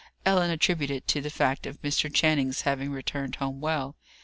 [0.25, 2.11] Ellen attributed it to the fact of Mr.
[2.11, 3.97] Channing's having returned home well.